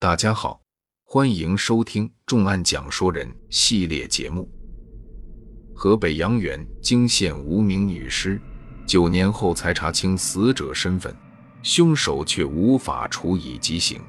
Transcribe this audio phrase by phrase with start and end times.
[0.00, 0.62] 大家好，
[1.02, 4.48] 欢迎收听《重案讲说人》系列节目。
[5.74, 8.40] 河北阳原惊现无名女尸，
[8.86, 11.12] 九年后才查清死者身份，
[11.64, 14.00] 凶手却无法处以极刑。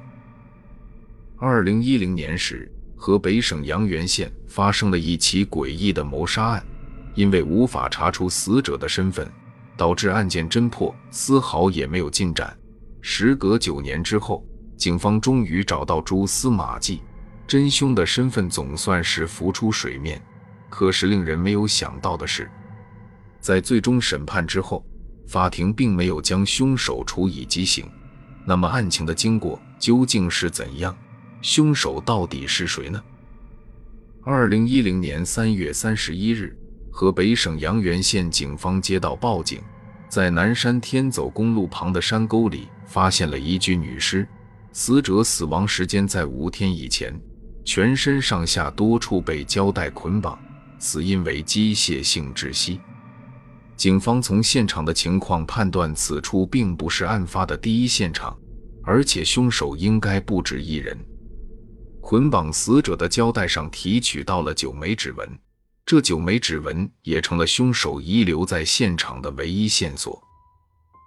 [1.36, 6.64] 二零一零年时，河北省阳原县发生了一起诡异的谋杀案，
[7.16, 9.28] 因为无法查出死者的身份，
[9.76, 12.56] 导致案件侦破丝毫也没有进展。
[13.00, 14.46] 时隔九年之后，
[14.80, 17.02] 警方终于找到蛛丝马迹，
[17.46, 20.18] 真凶的身份总算是浮出水面。
[20.70, 22.50] 可是令人没有想到的是，
[23.40, 24.82] 在最终审判之后，
[25.28, 27.86] 法庭并没有将凶手处以极刑。
[28.46, 30.96] 那么案情的经过究竟是怎样？
[31.42, 33.02] 凶手到底是谁呢？
[34.24, 36.56] 二零一零年三月三十一日，
[36.90, 39.60] 河北省阳原县警方接到报警。
[40.08, 44.26] 在南山天走公路旁的山沟里，发现了一具女尸，
[44.72, 47.18] 死者死亡时间在五天以前，
[47.64, 50.38] 全身上下多处被胶带捆绑，
[50.78, 52.80] 死因为机械性窒息。
[53.76, 58.38] 警方从现场的情况判断，此处并不是案发的第一现场，
[58.84, 60.96] 而且凶手应该不止一人。
[62.00, 65.38] 捆绑死者的胶带上提取到了九枚指纹。
[65.84, 70.22] 这九枚指纹也成了凶手遗留在现场的唯一线索。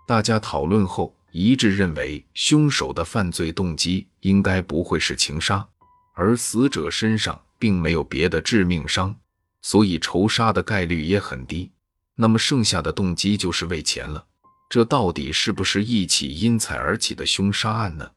[0.06, 5.68] 大家讨论后一致认为，凶手的犯罪动机应该不会是情杀，
[6.14, 9.16] 而死者身上并没有别的致命伤，
[9.64, 11.72] 所以仇杀的概率也很低。
[12.14, 14.24] 那么剩下的动机就是为钱了。
[14.70, 18.08] 这到底是不是一起因财而起的凶杀案呢？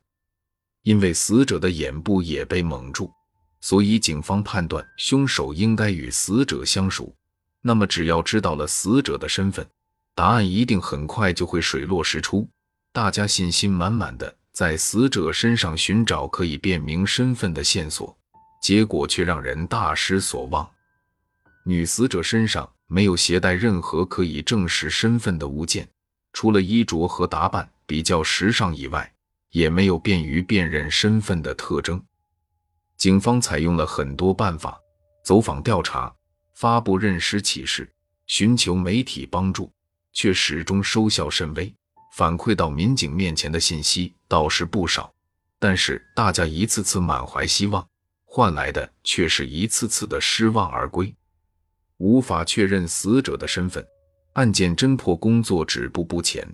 [0.83, 3.11] 因为死者的眼部也被蒙住。
[3.62, 7.17] 所以，警方判断凶手应该与死者相熟。
[7.62, 9.67] 那么，只要知道了死者的身份，
[10.14, 12.47] 答案一定很快就会水落石出。
[12.97, 18.17] 大家信心满满的在死者身上寻找可以辨明身份的线索，
[18.63, 20.67] 结果却让人大失所望。
[21.63, 25.87] 女死者身上没有携带任何可以证实身份的物件，
[26.33, 29.12] 除了衣着和打扮比较时尚以外，
[29.51, 32.03] 也没有便于辨认身份的特征。
[32.97, 34.81] 警方采用了很多办法，
[35.23, 36.11] 走访调查、
[36.55, 37.87] 发布认尸启事、
[38.27, 39.71] 寻求媒体帮助，
[40.15, 41.71] 却始终收效甚微。
[42.16, 45.12] 反馈到民警面前的信息倒是不少，
[45.59, 47.87] 但是大家一次次满怀希望，
[48.25, 51.15] 换来的却是一次次的失望而归。
[51.99, 53.87] 无法确认死者的身份，
[54.32, 56.49] 案件侦破工作止步不前。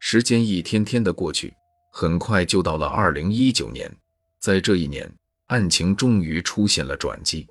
[0.00, 1.54] 时间一天天的过去，
[1.90, 3.90] 很快就到了二零一九年，
[4.38, 5.10] 在这一年。
[5.46, 7.48] 案情终于出现了转机。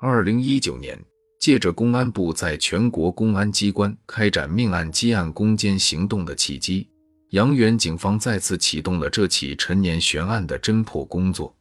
[0.00, 0.98] 二零一九年，
[1.38, 6.88] 借着公安部在全国公安机关开展命案积案攻坚行动的契机，
[7.30, 11.54] 阳原警方再次启动了这起陈年悬案的侦破工作。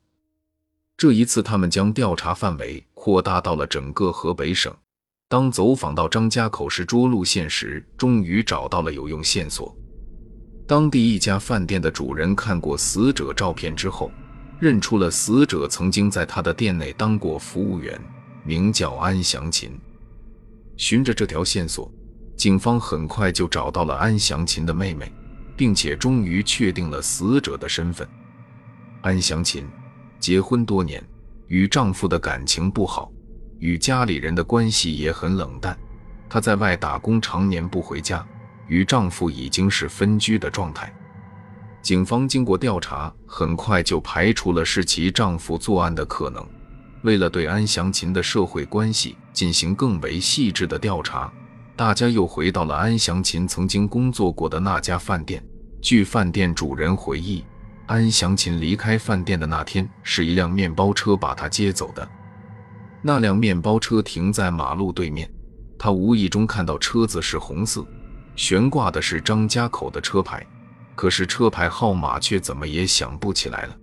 [0.98, 4.74] 这一次，他们将调查范围扩大到了整个河北省。
[5.28, 9.76] 当走访到张家口市涿鹿县时，终于找到了有用线索。
[10.68, 14.12] 当地一家饭店的主人看过死者照片之后。
[14.58, 18.00] 认出了死者曾经在他的店内当过服务员，
[18.46, 19.78] 名叫安祥琴。
[20.78, 21.92] 循着这条线索，
[22.38, 25.12] 警方很快就找到了安祥琴的妹妹，
[25.58, 28.08] 并且终于确定了死者的身份。
[29.02, 29.68] 安祥琴
[30.20, 31.04] 结婚多年，
[31.48, 33.12] 与丈夫的感情不好，
[33.60, 35.78] 与家里人的关系也很冷淡。
[36.30, 38.26] 她在外打工，常年不回家，
[38.68, 40.94] 与丈夫已经是分居的状态。
[41.82, 46.46] 警方经过调查，很快就排除了是其丈夫作案的可能。
[47.06, 51.32] 为了对安祥琴的社会关系进行更为细致的调查，
[51.76, 55.42] 大家又回到了安祥琴曾经工作过的那家饭店。
[55.80, 57.46] 据饭店主人回忆，
[57.86, 62.10] 安祥琴离开饭店的那天，是一辆面包车把她接走的。
[63.04, 65.32] 那辆面包车停在马路对面，
[65.78, 67.86] 他无意中看到车子是红色，
[68.36, 70.44] 悬挂的是张家口的车牌。
[70.96, 73.78] 可是车牌号码却怎么也想不起来了。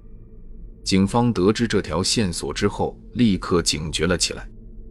[0.85, 4.49] 警方得知这条线索之后，立刻警觉了起来。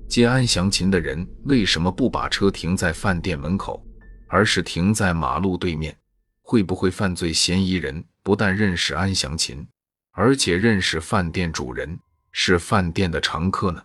[0.08, 3.86] 接安祥琴的人为什么不把车停在饭店门口，
[4.28, 5.96] 而是停在马路对面？
[6.42, 9.66] 会不会犯罪嫌疑人不但认识安祥琴，
[10.12, 11.98] 而且认识饭店主人，
[12.32, 13.82] 是饭店的常客呢？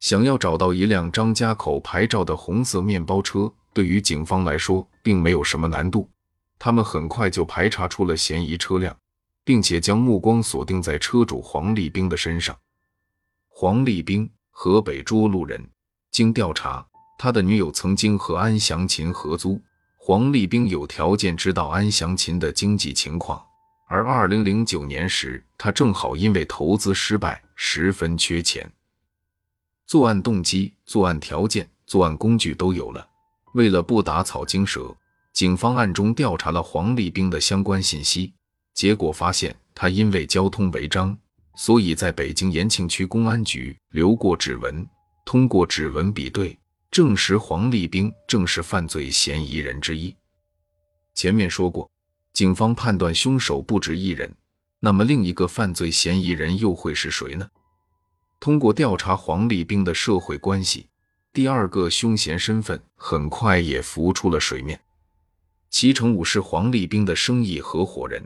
[0.00, 6.08] 想要找到一辆张家口牌照的红色面包车，对于警方来说并没有什么难度。
[6.58, 8.96] 他们很快就排查出了嫌疑车辆，
[9.48, 12.54] 并且将目光锁定在车主黄立兵的身上。
[13.48, 15.66] 黄立兵，河北涿鹿人。
[16.10, 16.86] 经调查，
[17.18, 19.58] 他的女友曾经和安祥琴合租。
[19.96, 23.42] 黄立兵有条件知道安祥琴的经济情况，
[23.86, 28.70] 而二零零九年时，他正好因为投资失败，十分缺钱。
[29.86, 33.08] 作案动机、作案条件、作案工具都有了。
[33.54, 34.94] 为了不打草惊蛇，
[35.32, 38.34] 警方暗中调查了黄立兵的相关信息，
[38.78, 41.18] 结果发现他因为交通违章，
[41.56, 44.88] 所以在北京延庆区公安局留过指纹。
[45.24, 46.56] 通过指纹比对，
[46.88, 50.14] 证实黄立兵正是犯罪嫌疑人之一。
[51.12, 51.90] 前面说过。
[52.32, 54.32] 警方判断凶手不止一人，
[54.78, 57.48] 那么另一个犯罪嫌疑人又会是谁呢？
[58.38, 60.86] 通过调查黄立兵的社会关系，
[61.32, 64.80] 第二个凶嫌身份很快也浮出了水面。
[65.68, 68.22] 齐成武是黄立兵的生意合伙人，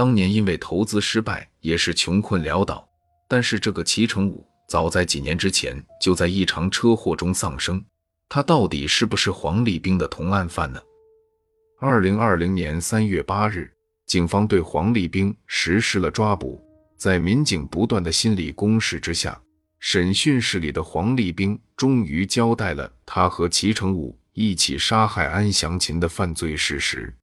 [0.00, 2.88] 当年因为投资失败，也是穷困潦倒。
[3.28, 7.84] 但是这个齐成武早在几年之前就在一场车祸中丧生，
[8.26, 10.80] 他到底是不是黄立兵的同案犯呢？
[11.78, 13.70] 二零二零年三月八日，
[14.06, 16.58] 警方对黄立兵实施了抓捕。
[16.96, 19.38] 在民警不断的心理攻势之下，
[19.80, 27.14] 审讯室里的黄立兵终于交代了他和齐成武一起杀害安祥琴的犯罪事实。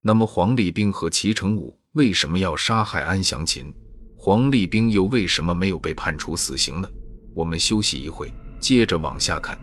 [0.00, 3.74] 那么，黄立兵和齐成武为什么要杀害安祥琴？
[4.16, 6.88] 黄立兵又为什么没有被判处死刑呢？
[7.34, 9.58] 我们休息一会，接着往下看。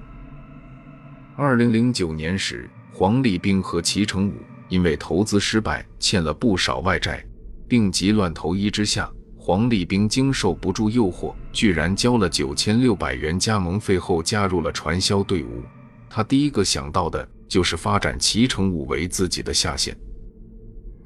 [1.38, 2.69] 二零零九年时。
[2.91, 4.33] 黄立兵和齐成武
[4.69, 7.24] 因为投资失败，欠了不少外债，
[7.68, 9.07] 病急乱投医之下，
[9.38, 15.62] 黄立兵经受不住诱惑，居然交了九千六百元加盟费后加入了传销队伍。
[16.09, 19.95] 他第一个想到的就是发展齐成武为自己的下线，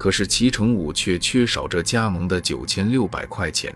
[0.02, 3.72] 可是齐成武却缺少这加盟的九千六百块钱。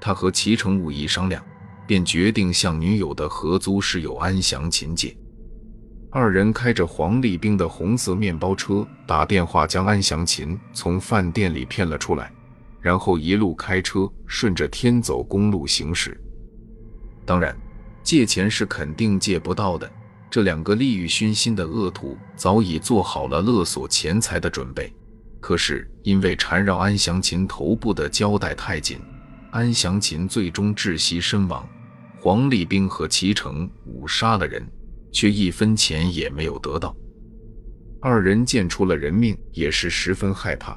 [0.00, 1.44] 他和齐成武一商量，
[1.84, 5.16] 便决定向女友的合租室友安祥琴借。
[6.12, 12.32] 二人开着黄立兵的红色面包车，打电话将安祥琴从饭店里骗了出来，
[12.80, 16.16] 然后一路开车顺着天走公路行驶。
[17.26, 17.52] 当然，
[18.04, 19.90] 借钱是肯定借不到的。
[20.30, 24.92] 这两个利欲熏心的恶徒早已做好了勒索钱财的准备，
[25.46, 28.98] 可是因为缠绕安祥琴头部的胶带太紧，
[29.50, 31.68] 安祥琴最终窒息身亡。
[32.18, 34.66] 黄立兵和齐成武杀了人。
[35.12, 36.96] 却一分钱也没有得到，
[38.00, 40.76] 二人见出了人命，也是十分害怕，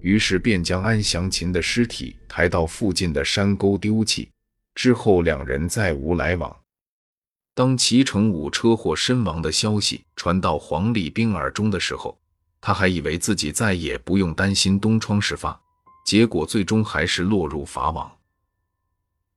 [0.00, 4.28] 于是便将安祥琴的尸体抬到附近的山沟丢弃。
[4.74, 6.54] 之后两人再无来往。
[7.54, 12.18] 当齐成武车祸身亡的消息传到黄立兵耳中的时候，
[12.60, 15.58] 他还以为自己再也不用担心东窗事发，
[16.04, 18.10] 结果最终还是落入法网，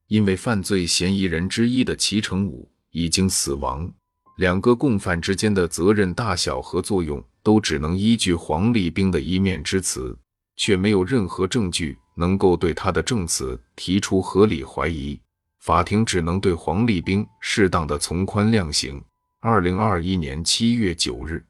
[0.07, 3.91] 因为犯罪嫌疑人之一的齐成武已经死亡。
[4.38, 10.17] 两个共犯之间的责任大小和作用，都只能依据黄立兵的一面之词，
[10.56, 15.19] 却没有任何证据能够对他的证词提出合理怀疑。
[15.59, 19.00] 法庭只能对黄立兵适当的从宽量刑。
[19.41, 21.45] 二零二一年七月九日，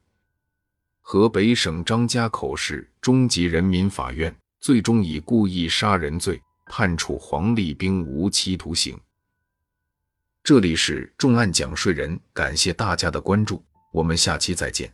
[1.04, 8.98] 河北省张家口市中级人民法院最终以故意杀人罪判处黄立兵无期徒刑。
[10.44, 13.62] 这里是重案讲税人，感谢大家的关注，
[13.92, 14.90] 我们下期再见。